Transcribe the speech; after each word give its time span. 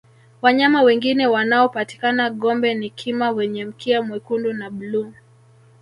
wanyama 0.41 0.81
wengine 0.81 1.27
wanaopatikana 1.27 2.29
gombe 2.29 2.73
ni 2.75 2.89
kima 2.89 3.31
wenye 3.31 3.65
mkia 3.65 4.01
mwekundu 4.01 4.53
na 4.53 4.69
bluu 4.69 5.13